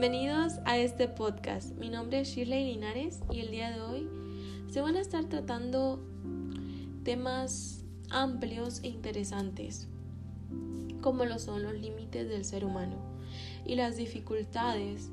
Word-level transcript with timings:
Bienvenidos 0.00 0.60
a 0.64 0.78
este 0.78 1.08
podcast. 1.08 1.72
Mi 1.72 1.90
nombre 1.90 2.20
es 2.20 2.28
Shirley 2.28 2.72
Linares 2.72 3.20
y 3.30 3.40
el 3.40 3.50
día 3.50 3.70
de 3.70 3.82
hoy 3.82 4.08
se 4.70 4.80
van 4.80 4.96
a 4.96 5.00
estar 5.02 5.26
tratando 5.26 6.02
temas 7.04 7.84
amplios 8.08 8.80
e 8.82 8.88
interesantes, 8.88 9.88
como 11.02 11.26
lo 11.26 11.38
son 11.38 11.64
los 11.64 11.74
límites 11.74 12.30
del 12.30 12.46
ser 12.46 12.64
humano 12.64 12.96
y 13.66 13.74
las 13.74 13.98
dificultades 13.98 15.10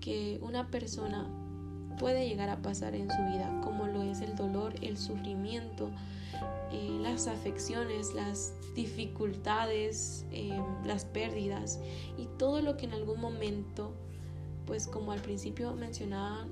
que 0.00 0.38
una 0.40 0.70
persona 0.70 1.26
puede 1.98 2.28
llegar 2.28 2.48
a 2.48 2.62
pasar 2.62 2.94
en 2.94 3.10
su 3.10 3.20
vida, 3.32 3.60
como 3.64 3.88
lo 3.88 4.04
es 4.04 4.20
el 4.20 4.36
dolor, 4.36 4.72
el 4.82 4.98
sufrimiento, 4.98 5.90
eh, 6.70 6.96
las 7.02 7.26
afecciones, 7.26 8.14
las 8.14 8.52
dificultades, 8.76 10.24
eh, 10.30 10.56
las 10.84 11.04
pérdidas 11.06 11.80
y 12.16 12.26
todo 12.38 12.62
lo 12.62 12.76
que 12.76 12.86
en 12.86 12.92
algún 12.92 13.20
momento 13.20 13.96
pues 14.68 14.86
como 14.86 15.12
al 15.12 15.20
principio 15.20 15.74
mencionaba, 15.74 16.46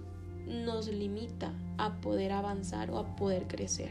nos 0.46 0.88
limita 0.88 1.52
a 1.76 2.00
poder 2.00 2.32
avanzar 2.32 2.90
o 2.90 2.98
a 2.98 3.14
poder 3.14 3.46
crecer. 3.46 3.90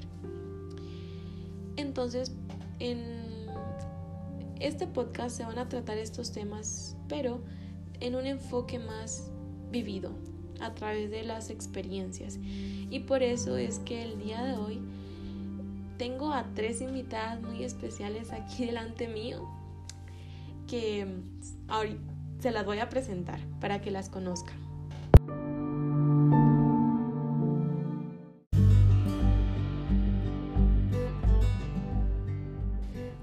Entonces, 1.77 2.34
en 2.79 3.45
este 4.59 4.88
podcast 4.88 5.38
se 5.38 5.45
van 5.45 5.59
a 5.59 5.70
tratar 5.70 5.99
estos 5.99 6.31
temas, 6.31 6.98
pero 7.07 7.39
en 7.99 8.15
un 8.15 8.25
enfoque 8.25 8.79
más 8.79 9.29
vivido, 9.71 10.11
a 10.59 10.73
través 10.73 11.12
de 11.12 11.23
las 11.23 11.51
experiencias. 11.51 12.40
Y 12.41 13.01
por 13.01 13.21
eso 13.21 13.57
es 13.57 13.77
que 13.79 14.01
el 14.01 14.18
día 14.18 14.43
de 14.43 14.53
hoy 14.53 14.81
tengo 15.99 16.34
a 16.34 16.46
tres 16.55 16.81
invitadas 16.81 17.41
muy 17.41 17.63
especiales 17.63 18.31
aquí 18.31 18.65
delante 18.65 19.07
mío, 19.07 19.48
que 20.65 21.05
ahorita 21.68 22.15
se 22.46 22.51
las 22.51 22.63
voy 22.63 22.77
a 22.77 22.90
presentar 22.90 23.40
para 23.60 23.82
que 23.82 23.90
las 23.90 24.07
conozcan. 24.07 24.55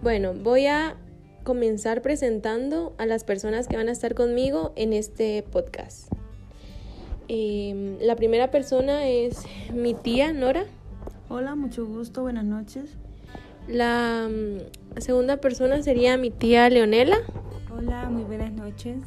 Bueno, 0.02 0.34
voy 0.34 0.66
a 0.66 0.96
comenzar 1.44 2.02
presentando 2.02 2.96
a 2.98 3.06
las 3.06 3.22
personas 3.22 3.68
que 3.68 3.76
van 3.76 3.88
a 3.88 3.92
estar 3.92 4.16
conmigo 4.16 4.72
en 4.74 4.92
este 4.92 5.44
podcast. 5.52 6.10
Em, 7.28 7.98
la 8.00 8.16
primera 8.16 8.50
persona 8.50 9.06
es 9.06 9.44
mi 9.72 9.94
tía 9.94 10.32
Nora. 10.32 10.64
Hola, 11.28 11.54
mucho 11.54 11.86
gusto, 11.86 12.22
buenas 12.22 12.44
noches. 12.44 12.96
La 13.68 14.28
mm, 14.28 15.00
segunda 15.00 15.36
persona 15.36 15.80
sería 15.80 16.16
mi 16.16 16.32
tía 16.32 16.68
Leonela. 16.68 17.18
Hola, 17.84 18.08
muy 18.10 18.22
buenas 18.22 18.52
noches. 18.52 19.02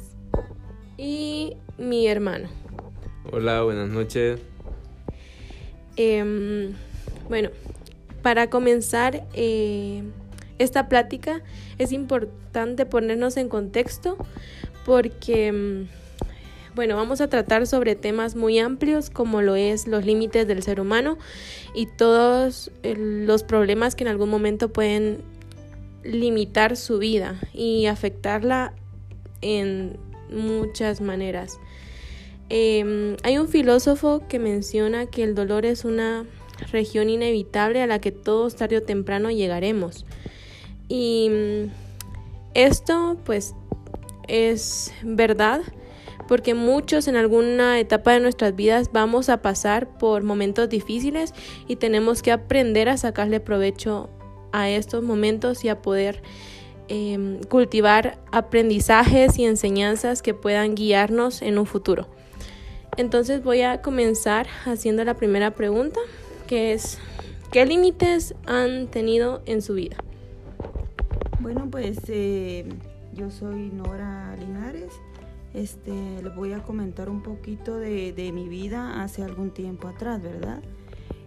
Y 0.98 1.56
mi 1.78 2.06
hermano. 2.08 2.48
Hola, 3.32 3.62
buenas 3.62 3.88
noches. 3.88 4.38
Em, 5.96 6.74
bueno, 7.26 7.48
para 8.20 8.50
comenzar 8.50 9.26
eh, 9.32 10.02
esta 10.58 10.90
plática 10.90 11.42
es 11.78 11.90
importante 11.90 12.84
ponernos 12.84 13.38
en 13.38 13.48
contexto 13.48 14.18
porque, 14.84 15.46
em, 15.46 15.86
bueno, 16.74 16.96
vamos 16.96 17.22
a 17.22 17.28
tratar 17.28 17.66
sobre 17.66 17.94
temas 17.94 18.36
muy 18.36 18.58
amplios 18.58 19.08
como 19.08 19.40
lo 19.40 19.56
es 19.56 19.86
los 19.86 20.04
límites 20.04 20.46
del 20.46 20.62
ser 20.62 20.80
humano 20.80 21.16
y 21.74 21.86
todos 21.86 22.70
eh, 22.82 22.94
los 22.94 23.42
problemas 23.42 23.94
que 23.94 24.04
en 24.04 24.08
algún 24.08 24.28
momento 24.28 24.70
pueden 24.70 25.22
limitar 26.06 26.76
su 26.76 26.98
vida 26.98 27.40
y 27.52 27.86
afectarla 27.86 28.72
en 29.40 29.98
muchas 30.30 31.00
maneras. 31.00 31.58
Em, 32.48 33.16
hay 33.22 33.38
un 33.38 33.48
filósofo 33.48 34.22
que 34.28 34.38
menciona 34.38 35.06
que 35.06 35.22
el 35.24 35.34
dolor 35.34 35.66
es 35.66 35.84
una 35.84 36.26
región 36.70 37.10
inevitable 37.10 37.82
a 37.82 37.86
la 37.86 38.00
que 38.00 38.12
todos 38.12 38.56
tarde 38.56 38.78
o 38.78 38.82
temprano 38.82 39.30
llegaremos. 39.30 40.06
Y 40.88 41.28
mm, 41.30 41.70
esto 42.54 43.16
pues 43.24 43.54
es 44.28 44.92
verdad 45.02 45.62
porque 46.28 46.54
muchos 46.54 47.08
en 47.08 47.16
alguna 47.16 47.78
etapa 47.78 48.12
de 48.12 48.20
nuestras 48.20 48.56
vidas 48.56 48.90
vamos 48.92 49.28
a 49.28 49.42
pasar 49.42 49.98
por 49.98 50.22
momentos 50.22 50.68
difíciles 50.68 51.34
y 51.68 51.76
tenemos 51.76 52.22
que 52.22 52.32
aprender 52.32 52.88
a 52.88 52.96
sacarle 52.96 53.40
provecho 53.40 54.10
a 54.52 54.68
estos 54.68 55.02
momentos 55.02 55.64
y 55.64 55.68
a 55.68 55.82
poder 55.82 56.22
em, 56.88 57.40
cultivar 57.44 58.18
aprendizajes 58.32 59.38
y 59.38 59.44
enseñanzas 59.44 60.22
que 60.22 60.34
puedan 60.34 60.74
guiarnos 60.74 61.42
en 61.42 61.58
un 61.58 61.66
futuro. 61.66 62.08
Entonces 62.96 63.42
voy 63.42 63.62
a 63.62 63.82
comenzar 63.82 64.46
haciendo 64.64 65.04
la 65.04 65.14
primera 65.14 65.50
pregunta, 65.52 66.00
que 66.46 66.72
es, 66.72 66.98
¿qué 67.52 67.66
límites 67.66 68.34
han 68.46 68.86
tenido 68.88 69.42
en 69.44 69.60
su 69.60 69.74
vida? 69.74 69.96
Bueno, 71.40 71.68
pues 71.70 71.98
eh, 72.08 72.66
yo 73.14 73.30
soy 73.30 73.70
Nora 73.70 74.34
Linares. 74.38 74.92
Este, 75.52 75.92
les 76.22 76.34
voy 76.34 76.52
a 76.52 76.62
comentar 76.62 77.08
un 77.08 77.22
poquito 77.22 77.78
de, 77.78 78.30
mi 78.34 78.48
vida 78.48 79.02
hace 79.02 79.22
algún 79.22 79.50
tiempo 79.50 79.88
atrás, 79.88 80.22
¿verdad? 80.22 80.62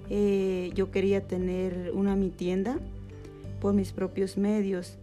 Eh, 0.10 0.72
yo 0.74 0.92
quería 0.92 1.28
tener 1.28 1.92
una 1.94 2.16
mi 2.16 2.30
tienda 2.30 2.80
por 3.60 3.74
mis 3.74 3.92
propios 3.92 4.38
medios 4.38 4.98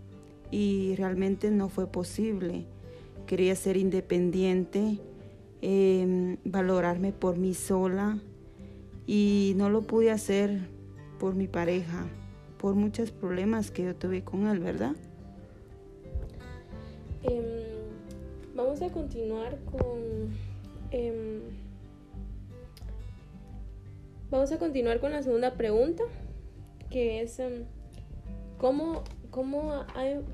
y 0.51 0.95
realmente 0.97 1.51
no 1.51 1.69
fue 1.69 1.87
posible. 1.87 2.65
Quería 3.27 3.55
ser 3.57 3.77
independiente, 3.77 4.99
em, 5.63 6.37
valorarme 6.45 7.13
por 7.13 7.37
mí 7.37 7.55
sola 7.55 8.19
y 9.07 9.55
no 9.57 9.71
lo 9.71 9.83
pude 9.83 10.11
hacer 10.11 10.61
por 11.19 11.35
mi 11.35 11.49
pareja, 11.49 12.07
por 12.59 12.75
muchos 12.75 13.11
problemas 13.11 13.71
que 13.71 13.85
yo 13.85 13.95
tuve 13.95 14.23
con 14.23 14.47
él, 14.47 14.61
¿verdad? 14.61 14.95
Em, 17.23 17.45
vamos 18.55 18.83
a 18.83 18.91
continuar 18.91 19.59
con... 19.65 20.31
Em, 20.93 21.41
vamos 24.31 24.53
a 24.53 24.59
continuar 24.59 25.01
con 25.01 25.13
la 25.13 25.23
segunda 25.23 25.55
pregunta, 25.55 26.05
que 26.91 27.23
es... 27.23 27.41
¿Cómo, 28.59 29.05
cómo, 29.31 29.85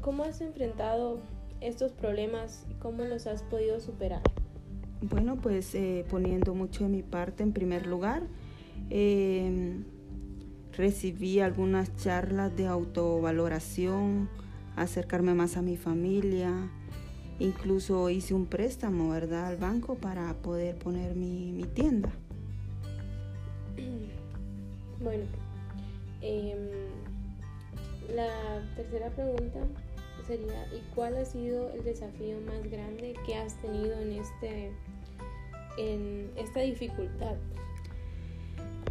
¿Cómo 0.00 0.22
has 0.22 0.40
enfrentado 0.40 1.20
estos 1.60 1.92
problemas 1.92 2.64
y 2.70 2.74
cómo 2.74 3.04
los 3.04 3.26
has 3.26 3.42
podido 3.42 3.80
superar? 3.80 4.22
Bueno, 5.00 5.36
pues 5.36 5.74
eh, 5.74 6.04
poniendo 6.08 6.54
mucho 6.54 6.84
de 6.84 6.90
mi 6.90 7.02
parte 7.02 7.42
en 7.42 7.52
primer 7.52 7.86
lugar. 7.86 8.22
Em, 8.90 9.84
recibí 10.76 11.40
algunas 11.40 11.96
charlas 11.96 12.56
de 12.56 12.66
autovaloración, 12.66 14.28
acercarme 14.76 15.34
más 15.34 15.56
a 15.56 15.62
mi 15.62 15.76
familia. 15.76 16.70
Incluso 17.40 18.08
hice 18.08 18.34
un 18.34 18.46
préstamo, 18.46 19.10
¿verdad?, 19.10 19.46
al 19.46 19.56
banco 19.56 19.96
para 19.96 20.32
poder 20.34 20.76
poner 20.76 21.16
mi, 21.16 21.50
mi 21.52 21.64
tienda. 21.64 22.10
Bueno, 25.02 25.24
eh, 26.20 26.54
la 28.14 28.62
tercera 28.76 29.10
pregunta 29.10 29.60
sería, 30.26 30.66
¿y 30.72 30.82
cuál 30.94 31.16
ha 31.16 31.24
sido 31.24 31.70
el 31.72 31.84
desafío 31.84 32.36
más 32.46 32.62
grande 32.70 33.14
que 33.26 33.34
has 33.34 33.54
tenido 33.60 33.98
en, 33.98 34.12
este, 34.12 34.72
en 35.78 36.30
esta 36.36 36.60
dificultad? 36.60 37.36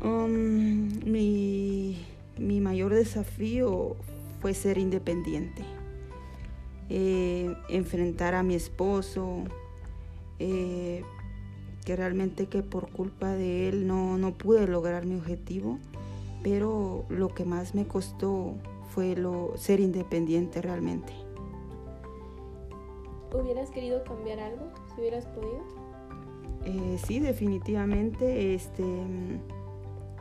Um, 0.04 0.90
mi, 1.06 1.98
mayor 2.38 2.94
desafío 2.94 3.96
fue 4.42 4.54
ser 4.54 4.78
independiente, 4.78 5.64
eh, 6.90 7.56
enfrentar 7.70 8.34
a 8.34 8.44
mi 8.44 8.56
esposo, 8.56 9.44
eh, 10.40 11.04
que 11.86 11.96
realmente 11.96 12.48
que 12.48 12.64
por 12.64 12.90
culpa 12.90 13.30
de 13.34 13.70
él 13.70 13.88
no, 13.88 14.18
no 14.18 14.34
pude 14.34 14.68
lograr 14.68 15.06
mi 15.06 15.16
objetivo, 15.16 15.78
pero 16.44 17.06
lo 17.10 17.30
que 17.30 17.46
más 17.46 17.76
me 17.76 17.86
costó 17.86 18.56
fue 18.92 19.16
lo 19.16 19.54
ser 19.56 19.80
independiente 19.80 20.62
realmente. 20.62 21.14
¿Hubieras 23.34 23.72
querido 23.72 24.04
cambiar 24.04 24.40
algo 24.40 24.70
si 24.94 25.02
hubieras 25.02 25.26
podido? 25.28 25.64
Eh, 26.66 26.98
sí, 27.06 27.20
definitivamente. 27.20 28.54
Este, 28.54 28.84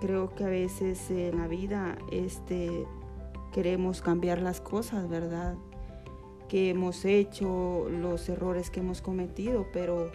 creo 0.01 0.31
que 0.31 0.45
a 0.45 0.49
veces 0.49 1.11
en 1.11 1.39
la 1.39 1.49
vida 1.49 1.99
este, 2.13 2.87
queremos 3.53 4.01
cambiar 4.01 4.41
las 4.41 4.61
cosas, 4.61 5.09
¿verdad? 5.09 5.57
Que 6.49 6.71
hemos 6.71 7.05
hecho, 7.05 7.89
los 7.91 8.29
errores 8.29 8.71
que 8.71 8.81
hemos 8.81 9.03
cometido, 9.03 9.67
pero 9.73 10.11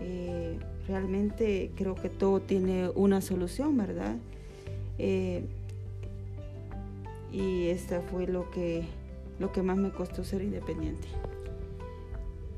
eh, 0.00 0.58
realmente 0.86 1.72
creo 1.74 1.96
que 1.96 2.08
todo 2.08 2.40
tiene 2.40 2.88
una 2.94 3.20
solución, 3.20 3.76
¿verdad? 3.76 4.16
Eh, 4.98 5.44
y 7.32 7.68
esta 7.68 8.02
fue 8.02 8.26
lo 8.26 8.50
que, 8.50 8.84
lo 9.38 9.52
que 9.52 9.62
más 9.62 9.78
me 9.78 9.90
costó 9.90 10.22
ser 10.22 10.42
independiente. 10.42 11.08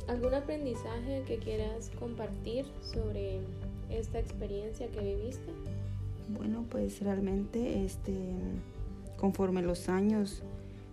¿Algún 0.09 0.35
aprendizaje 0.35 1.23
que 1.27 1.39
quieras 1.39 1.91
compartir 1.99 2.67
sobre 2.83 3.41
esta 3.89 4.19
experiencia 4.19 4.89
que 4.89 5.01
viviste? 5.01 5.53
Bueno, 6.29 6.65
pues 6.69 7.01
realmente 7.01 7.85
este 7.85 8.13
conforme 9.17 9.63
los 9.63 9.89
años 9.89 10.43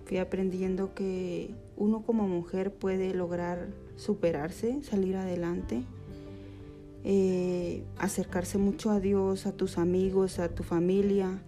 fui 0.06 0.18
aprendiendo 0.18 0.94
que 0.94 1.52
uno 1.76 2.04
como 2.04 2.28
mujer 2.28 2.72
puede 2.72 3.14
lograr 3.14 3.68
superarse, 3.98 4.82
salir 4.84 5.16
adelante, 5.16 5.84
eh, 7.04 7.84
acercarse 7.98 8.58
mucho 8.58 8.92
a 8.92 9.00
Dios, 9.00 9.46
a 9.46 9.52
tus 9.52 9.78
amigos, 9.78 10.40
a 10.40 10.50
tu 10.50 10.64
familia. 10.64 11.42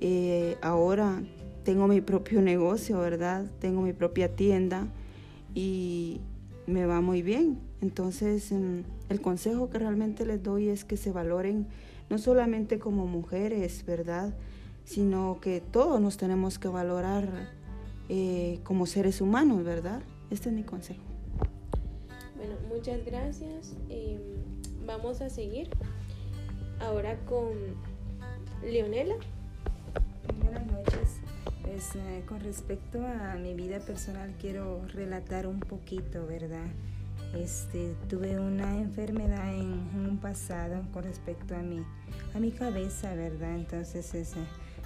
Eh, 0.00 0.56
ahora 0.62 1.22
tengo 1.64 1.86
mi 1.86 2.00
propio 2.00 2.40
negocio, 2.42 2.98
¿verdad? 2.98 3.46
Tengo 3.60 3.82
mi 3.82 3.92
propia 3.92 4.34
tienda 4.34 4.86
y 5.54 6.20
me 6.66 6.86
va 6.86 7.00
muy 7.00 7.22
bien. 7.22 7.58
Entonces, 7.80 8.52
mm, 8.52 8.80
el 9.08 9.20
consejo 9.20 9.70
que 9.70 9.78
realmente 9.78 10.24
les 10.24 10.42
doy 10.42 10.68
es 10.68 10.84
que 10.84 10.96
se 10.96 11.12
valoren 11.12 11.66
no 12.08 12.18
solamente 12.18 12.78
como 12.78 13.06
mujeres, 13.06 13.84
¿verdad? 13.86 14.34
Sino 14.84 15.38
que 15.40 15.60
todos 15.60 16.00
nos 16.00 16.16
tenemos 16.16 16.58
que 16.58 16.68
valorar 16.68 17.28
eh, 18.08 18.58
como 18.64 18.86
seres 18.86 19.20
humanos, 19.20 19.64
¿verdad? 19.64 20.02
Este 20.30 20.48
es 20.48 20.54
mi 20.54 20.64
consejo. 20.64 21.02
Bueno, 22.36 22.54
muchas 22.68 23.04
gracias. 23.04 23.76
Em, 23.88 24.18
vamos 24.86 25.20
a 25.20 25.30
seguir 25.30 25.70
ahora 26.80 27.16
con 27.26 27.50
Leonela. 28.62 29.14
Buenas 30.42 30.66
noches. 30.66 31.20
Pues 31.70 31.92
con 32.26 32.40
respecto 32.40 32.98
a 33.06 33.36
mi 33.36 33.54
vida 33.54 33.78
personal 33.78 34.34
quiero 34.40 34.84
relatar 34.88 35.46
un 35.46 35.60
poquito, 35.60 36.26
¿verdad? 36.26 36.66
Este, 37.32 37.94
tuve 38.08 38.40
una 38.40 38.76
enfermedad 38.76 39.54
en, 39.54 39.78
un 39.94 40.18
pasado 40.20 40.82
con 40.92 41.04
respecto 41.04 41.54
a 41.54 41.60
mi, 41.60 41.84
a 42.34 42.40
mi 42.40 42.50
cabeza, 42.50 43.14
¿verdad? 43.14 43.54
Entonces 43.54 44.12
ese, 44.16 44.40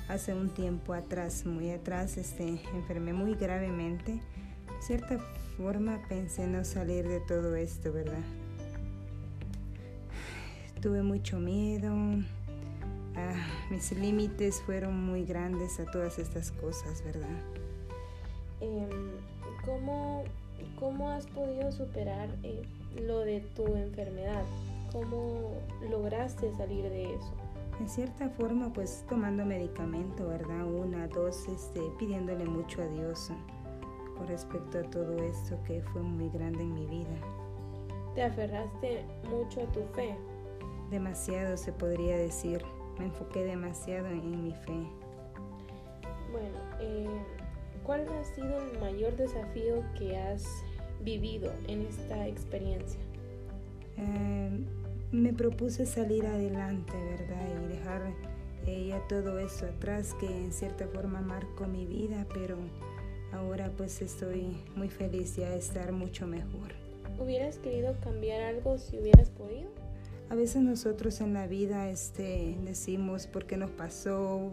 hace 0.08 0.34
un 0.34 0.50
tiempo 0.50 0.92
atrás, 0.92 1.46
muy 1.46 1.70
atrás, 1.70 2.18
este, 2.18 2.60
enfermé 2.74 3.14
muy 3.14 3.34
gravemente. 3.34 4.12
De 4.12 4.82
cierta 4.82 5.18
forma 5.56 6.02
pensé 6.06 6.46
no 6.46 6.64
salir 6.64 7.08
de 7.08 7.20
todo 7.20 7.56
esto, 7.56 7.94
¿verdad? 7.94 8.24
Tuve 10.82 11.02
mucho 11.02 11.38
miedo, 11.38 11.94
ah, 13.16 13.34
mis 13.70 13.92
límites 13.92 14.62
fueron 14.62 15.04
muy 15.04 15.24
grandes 15.24 15.80
a 15.80 15.90
todas 15.90 16.18
estas 16.18 16.52
cosas, 16.52 17.02
¿verdad? 17.04 17.38
Em, 18.60 18.88
¿cómo, 19.64 20.24
¿Cómo 20.78 21.10
has 21.10 21.26
podido 21.26 21.70
superar 21.72 22.28
eh, 22.42 22.62
lo 23.00 23.20
de 23.20 23.40
tu 23.40 23.66
enfermedad? 23.76 24.44
¿Cómo 24.92 25.52
lograste 25.90 26.54
salir 26.56 26.84
de 26.84 27.14
eso? 27.14 27.32
En 27.80 27.88
cierta 27.88 28.28
forma, 28.30 28.72
pues 28.72 29.04
tomando 29.08 29.44
medicamento, 29.44 30.28
¿verdad? 30.28 30.64
Una, 30.64 31.08
dos, 31.08 31.48
este, 31.48 31.80
pidiéndole 31.98 32.44
mucho 32.44 32.82
a 32.82 32.86
Dios 32.86 33.30
con 34.16 34.28
respecto 34.28 34.78
a 34.78 34.82
todo 34.82 35.16
esto 35.24 35.58
que 35.64 35.82
fue 35.92 36.02
muy 36.02 36.28
grande 36.30 36.62
en 36.62 36.74
mi 36.74 36.86
vida. 36.86 37.16
¿Te 38.14 38.22
aferraste 38.22 39.04
mucho 39.28 39.62
a 39.62 39.66
tu 39.72 39.82
fe? 39.94 40.16
Demasiado, 40.90 41.56
se 41.56 41.72
podría 41.72 42.16
decir. 42.16 42.64
Me 42.98 43.06
enfoqué 43.06 43.44
demasiado 43.44 44.06
en, 44.08 44.44
mi 44.44 44.52
fe. 44.52 44.86
Bueno, 46.32 46.58
eh, 46.80 47.06
¿cuál 47.84 48.06
ha 48.08 48.24
sido 48.24 48.60
el 48.60 48.78
mayor 48.80 49.16
desafío 49.16 49.82
que 49.98 50.16
has 50.16 50.44
vivido 51.02 51.52
en 51.68 51.82
esta 51.82 52.26
experiencia? 52.26 53.00
Eh, 53.96 54.64
me 55.12 55.32
propuse 55.32 55.86
salir 55.86 56.26
adelante, 56.26 56.92
¿verdad? 56.92 57.64
Y 57.64 57.68
dejar 57.68 58.02
eh, 58.66 58.86
ya 58.88 59.06
todo 59.08 59.38
eso 59.38 59.66
atrás 59.66 60.14
que 60.14 60.26
en 60.26 60.52
cierta 60.52 60.88
forma 60.88 61.20
marcó 61.20 61.66
mi 61.66 61.86
vida, 61.86 62.26
pero 62.32 62.56
ahora 63.32 63.70
pues 63.76 64.00
estoy 64.00 64.56
muy 64.74 64.88
feliz 64.88 65.36
ya 65.36 65.50
de 65.50 65.58
estar 65.58 65.92
mucho 65.92 66.26
mejor. 66.26 66.72
¿Hubieras 67.18 67.58
querido 67.58 67.94
cambiar 68.00 68.42
algo 68.42 68.78
si 68.78 68.98
hubieras 68.98 69.30
podido? 69.30 69.70
A 70.30 70.34
veces 70.34 70.62
nosotros 70.62 71.20
en 71.20 71.34
la 71.34 71.46
vida 71.46 71.90
este, 71.90 72.56
decimos 72.64 73.26
por 73.26 73.46
qué 73.46 73.56
nos 73.56 73.70
pasó 73.70 74.52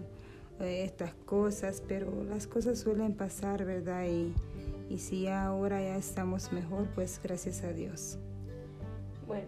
eh, 0.60 0.84
estas 0.84 1.14
cosas, 1.14 1.82
pero 1.88 2.24
las 2.26 2.46
cosas 2.46 2.80
suelen 2.80 3.14
pasar, 3.14 3.66
¿verdad? 3.66 4.06
Y, 4.06 4.34
y 4.94 5.00
si 5.00 5.28
ahora 5.28 5.82
ya 5.82 5.96
estamos 5.96 6.52
mejor, 6.52 6.88
pues 6.94 7.20
gracias 7.24 7.64
a 7.64 7.72
Dios. 7.72 8.18
Bueno, 9.26 9.48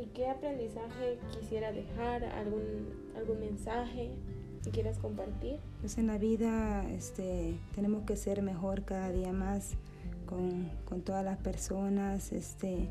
¿y 0.00 0.06
qué 0.14 0.28
aprendizaje 0.28 1.18
quisiera 1.38 1.72
dejar? 1.72 2.24
¿Algún, 2.24 2.88
algún 3.16 3.40
mensaje 3.40 4.10
que 4.62 4.70
quieras 4.70 4.98
compartir? 4.98 5.58
Pues 5.80 5.98
en 5.98 6.06
la 6.06 6.18
vida 6.18 6.88
este, 6.92 7.58
tenemos 7.74 8.04
que 8.04 8.16
ser 8.16 8.42
mejor 8.42 8.84
cada 8.84 9.10
día 9.10 9.32
más 9.32 9.72
con, 10.26 10.70
con 10.84 11.02
todas 11.02 11.24
las 11.24 11.38
personas, 11.38 12.32
este, 12.32 12.88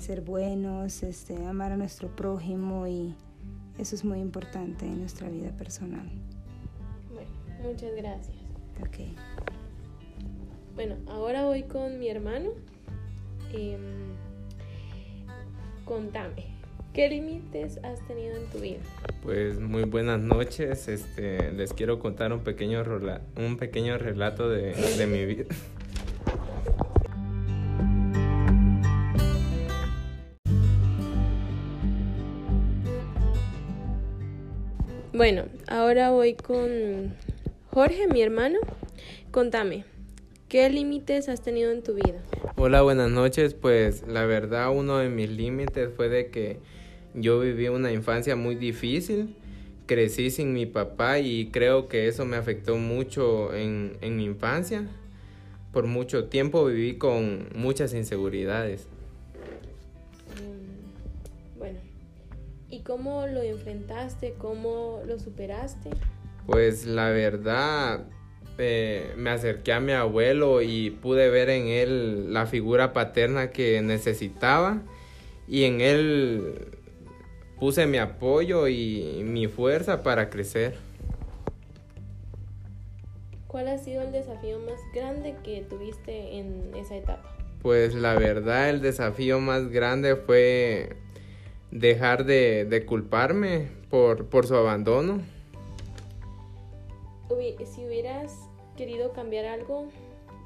ser 0.00 0.22
buenos, 0.22 1.02
este, 1.02 1.36
amar 1.46 1.72
a 1.72 1.76
nuestro 1.76 2.08
prójimo 2.08 2.86
y 2.86 3.14
eso 3.78 3.94
es 3.94 4.04
muy 4.04 4.18
importante 4.18 4.86
en 4.86 5.00
nuestra 5.00 5.28
vida 5.28 5.50
personal. 5.50 6.08
Bueno, 7.12 7.30
muchas 7.62 7.94
gracias. 7.94 8.36
Ok. 8.80 9.14
Bueno, 10.74 10.96
ahora 11.06 11.44
voy 11.44 11.64
con 11.64 11.98
mi 11.98 12.08
hermano. 12.08 12.50
Em, 13.52 14.14
contame, 15.84 16.46
¿qué 16.94 17.08
límites 17.08 17.78
has 17.84 18.00
tenido 18.06 18.36
en 18.36 18.46
tu 18.50 18.58
vida? 18.58 18.80
Pues 19.22 19.60
muy 19.60 19.84
buenas 19.84 20.20
noches. 20.20 20.88
Este, 20.88 21.52
les 21.52 21.74
quiero 21.74 21.98
contar 21.98 22.32
un 22.32 22.40
pequeño, 22.40 22.82
un 23.36 23.56
pequeño 23.58 23.98
relato 23.98 24.48
de, 24.48 24.72
de 24.72 25.06
mi 25.06 25.26
vida. 25.26 25.44
Bueno, 35.20 35.44
ahora 35.66 36.12
voy 36.12 36.32
con 36.32 37.14
Jorge, 37.72 38.08
mi 38.08 38.22
hermano. 38.22 38.58
Contame, 39.30 39.84
¿qué 40.48 40.70
límites 40.70 41.28
has 41.28 41.42
tenido 41.42 41.72
en 41.72 41.82
tu 41.82 41.92
vida? 41.92 42.22
Hola, 42.56 42.80
buenas 42.80 43.10
noches. 43.10 43.52
Pues 43.52 44.02
la 44.08 44.24
verdad 44.24 44.74
uno 44.74 44.96
de 44.96 45.10
mis 45.10 45.28
límites 45.28 45.90
fue 45.94 46.08
de 46.08 46.30
que 46.30 46.56
yo 47.12 47.38
viví 47.38 47.68
una 47.68 47.92
infancia 47.92 48.34
muy 48.34 48.54
difícil. 48.54 49.36
Crecí 49.84 50.30
sin 50.30 50.54
mi 50.54 50.64
papá 50.64 51.18
y 51.18 51.50
creo 51.50 51.86
que 51.86 52.08
eso 52.08 52.24
me 52.24 52.38
afectó 52.38 52.78
mucho 52.78 53.52
en, 53.52 53.98
en 54.00 54.16
mi 54.16 54.24
infancia. 54.24 54.88
Por 55.70 55.86
mucho 55.86 56.30
tiempo 56.30 56.64
viví 56.64 56.96
con 56.96 57.50
muchas 57.54 57.92
inseguridades. 57.92 58.88
¿Y 62.70 62.80
cómo 62.80 63.26
lo 63.26 63.42
enfrentaste? 63.42 64.34
¿Cómo 64.38 65.02
lo 65.04 65.18
superaste? 65.18 65.90
Pues 66.46 66.86
la 66.86 67.10
verdad, 67.10 68.04
eh, 68.58 69.12
me 69.16 69.30
acerqué 69.30 69.72
a 69.72 69.80
mi 69.80 69.92
abuelo 69.92 70.62
y 70.62 70.90
pude 70.90 71.30
ver 71.30 71.50
en 71.50 71.66
él 71.66 72.32
la 72.32 72.46
figura 72.46 72.92
paterna 72.92 73.50
que 73.50 73.82
necesitaba 73.82 74.82
y 75.48 75.64
en 75.64 75.80
él 75.80 76.68
puse 77.58 77.86
mi 77.86 77.98
apoyo 77.98 78.68
y 78.68 79.22
mi 79.24 79.48
fuerza 79.48 80.04
para 80.04 80.30
crecer. 80.30 80.76
¿Cuál 83.48 83.66
ha 83.66 83.78
sido 83.78 84.02
el 84.02 84.12
desafío 84.12 84.60
más 84.60 84.78
grande 84.94 85.34
que 85.42 85.62
tuviste 85.68 86.38
en 86.38 86.70
esa 86.76 86.94
etapa? 86.94 87.36
Pues 87.62 87.94
la 87.94 88.14
verdad 88.14 88.70
el 88.70 88.80
desafío 88.80 89.40
más 89.40 89.68
grande 89.70 90.14
fue 90.14 90.96
dejar 91.70 92.24
de, 92.24 92.84
culparme 92.86 93.68
por, 93.88 94.26
por, 94.26 94.46
su 94.46 94.54
abandono. 94.54 95.20
Si 97.64 97.84
hubieras 97.86 98.48
querido 98.76 99.12
cambiar 99.12 99.44
algo, 99.44 99.88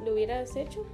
¿lo 0.04 0.12
hubieras 0.12 0.56
hecho? 0.56 0.84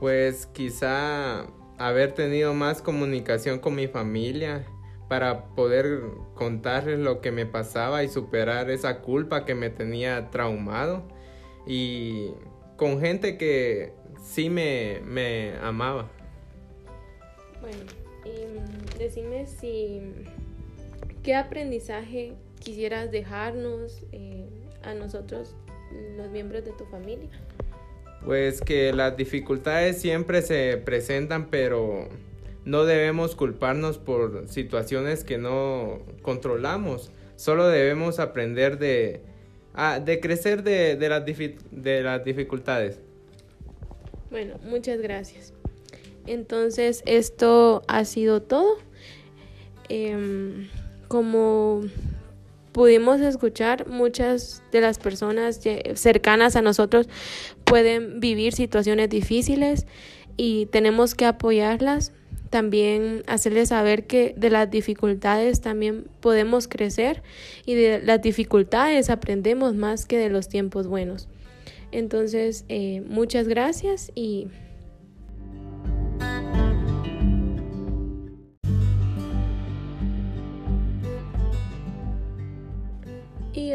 Pues 0.00 0.46
quizá 0.46 1.46
haber 1.78 2.12
tenido 2.12 2.54
más 2.54 2.80
comunicación 2.82 3.58
con 3.58 3.74
mi 3.74 3.86
familia 3.86 4.66
para 5.08 5.46
poder 5.54 6.02
contarles 6.34 6.98
lo 6.98 7.20
que 7.20 7.32
me 7.32 7.44
pasaba 7.44 8.02
y 8.02 8.08
superar 8.08 8.70
esa 8.70 9.00
culpa 9.00 9.44
que 9.44 9.54
me 9.54 9.68
tenía 9.68 10.30
traumado 10.30 11.02
y 11.66 12.30
con 12.76 13.00
gente 13.00 13.36
que 13.36 13.92
sí 14.22 14.48
me, 14.48 15.00
me 15.04 15.56
amaba. 15.62 16.08
Bueno, 17.60 17.99
y 18.24 18.28
mm, 18.28 18.98
decime 18.98 19.46
si 19.46 20.00
qué 21.22 21.34
aprendizaje 21.34 22.34
quisieras 22.58 23.10
dejarnos 23.10 24.02
eh, 24.12 24.46
a 24.82 24.94
nosotros, 24.94 25.54
los 26.16 26.30
miembros 26.30 26.64
de 26.64 26.72
tu 26.72 26.84
familia. 26.86 27.30
Pues 28.24 28.60
que 28.60 28.92
las 28.92 29.16
dificultades 29.16 29.98
siempre 29.98 30.42
se 30.42 30.76
presentan, 30.76 31.48
pero 31.48 32.08
no 32.64 32.84
debemos 32.84 33.34
culparnos 33.34 33.98
por 33.98 34.46
situaciones 34.48 35.24
que 35.24 35.38
no 35.38 36.00
controlamos. 36.22 37.10
Solo 37.36 37.66
debemos 37.68 38.18
aprender 38.20 38.78
de, 38.78 39.22
ah, 39.74 40.00
de 40.00 40.20
crecer 40.20 40.62
de, 40.62 40.96
de, 40.96 41.08
las 41.08 41.24
de 41.24 42.02
las 42.02 42.24
dificultades. 42.24 43.00
Bueno, 44.30 44.56
muchas 44.62 45.00
gracias. 45.00 45.54
Entonces, 46.26 47.02
esto 47.06 47.82
ha 47.88 48.04
sido 48.04 48.42
todo. 48.42 48.76
Em, 49.88 50.68
como 51.08 51.82
pudimos 52.72 53.20
escuchar, 53.20 53.88
muchas 53.88 54.62
de 54.70 54.80
las 54.80 54.98
personas 54.98 55.60
cercanas 55.94 56.54
a 56.56 56.62
nosotros 56.62 57.08
pueden 57.64 58.20
vivir 58.20 58.52
situaciones 58.52 59.08
difíciles 59.08 59.86
y 60.36 60.66
tenemos 60.66 61.14
que 61.14 61.26
apoyarlas. 61.26 62.12
También 62.48 63.22
hacerles 63.26 63.68
saber 63.68 64.06
que 64.06 64.34
de 64.36 64.50
las 64.50 64.70
dificultades 64.70 65.60
también 65.60 66.06
podemos 66.20 66.66
crecer 66.66 67.22
y 67.64 67.74
de 67.74 68.00
las 68.00 68.22
dificultades 68.22 69.08
aprendemos 69.08 69.74
más 69.74 70.04
que 70.04 70.18
de 70.18 70.30
los 70.30 70.48
tiempos 70.48 70.86
buenos. 70.88 71.28
Entonces, 71.92 72.64
eh, 72.68 73.02
muchas 73.08 73.48
gracias 73.48 74.12
y... 74.14 74.48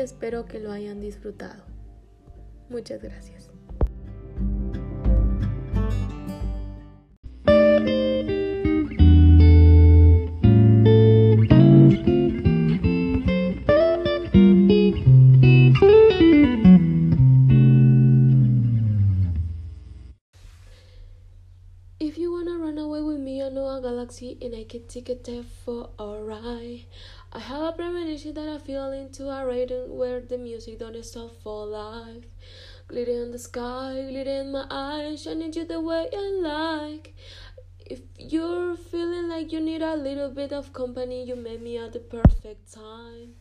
Espero 0.02 0.46
que 0.46 0.60
lo 0.60 0.72
hayan 0.72 1.00
disfrutado. 1.00 1.64
Muchas 2.70 3.02
gracias. 3.02 3.45
I 24.54 24.66
can 24.66 24.86
take 24.88 25.10
a 25.10 25.16
trip 25.16 25.46
for 25.64 25.90
a 25.98 26.22
ride. 26.22 26.86
I 27.32 27.40
have 27.40 27.62
a 27.62 27.72
premonition 27.72 28.34
that 28.36 28.48
I 28.48 28.58
feel 28.60 28.92
into 28.92 29.30
a 29.30 29.46
rhythm 29.46 29.98
where 29.98 30.22
the 30.22 30.38
music 30.38 30.80
don't 30.80 31.04
stop 31.04 31.32
for 31.42 31.66
life. 31.66 32.26
Glitter 32.88 33.24
in 33.24 33.32
the 33.32 33.40
sky, 33.40 34.06
glitter 34.10 34.42
in 34.42 34.52
my 34.52 34.66
eyes, 34.70 35.24
shining 35.24 35.54
you 35.54 35.66
the 35.66 35.80
way 35.80 36.08
I 36.14 36.40
like. 36.44 37.16
If 37.86 38.02
you're 38.18 38.76
feeling 38.76 39.30
like 39.30 39.52
you 39.52 39.60
need 39.60 39.82
a 39.82 39.96
little 39.96 40.30
bit 40.30 40.54
of 40.54 40.74
company, 40.74 41.24
you 41.24 41.36
met 41.36 41.62
me 41.62 41.78
at 41.78 41.94
the 41.94 42.00
perfect 42.00 42.74
time. 42.74 43.36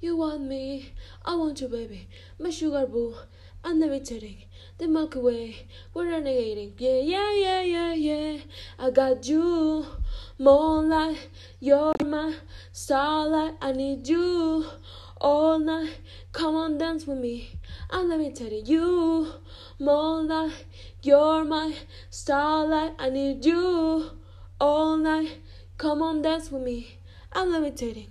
You 0.00 0.16
want 0.16 0.42
me, 0.42 0.92
I 1.24 1.36
want 1.36 1.60
you, 1.60 1.68
baby, 1.68 2.08
my 2.38 2.50
sugar 2.50 2.86
boo. 2.86 3.14
I'm 3.62 3.78
levitating, 3.78 4.44
the 4.78 4.88
Milky 4.88 5.18
Way, 5.18 5.66
we're 5.92 6.06
renegading. 6.06 6.72
Yeah, 6.78 7.00
yeah, 7.00 7.32
yeah, 7.32 7.62
yeah, 7.62 7.92
yeah. 7.94 8.40
I 8.78 8.90
got 8.90 9.26
you, 9.28 9.84
moonlight, 10.38 11.28
you're 11.60 11.92
my 12.04 12.36
starlight. 12.72 13.56
I 13.60 13.72
need 13.72 14.08
you 14.08 14.64
all 15.20 15.58
night. 15.58 15.98
Come 16.32 16.54
on, 16.54 16.78
dance 16.78 17.06
with 17.06 17.18
me. 17.18 17.50
I'm 17.90 18.08
levitating, 18.08 18.64
you, 18.64 19.30
moonlight, 19.78 20.52
you're 21.02 21.44
my 21.44 21.74
starlight. 22.08 22.94
I 22.98 23.10
need 23.10 23.44
you 23.44 24.10
all 24.58 24.96
night. 24.96 25.38
Come 25.76 26.00
on, 26.00 26.22
dance 26.22 26.50
with 26.50 26.62
me. 26.62 26.98
I'm 27.32 27.52
levitating. 27.52 28.06